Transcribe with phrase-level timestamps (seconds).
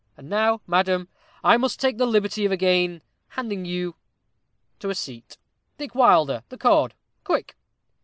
[0.17, 1.09] And now, madam,
[1.43, 3.93] I must take the liberty of again handing you
[4.79, 5.37] to a seat.
[5.77, 7.55] Dick Wilder, the cord quick.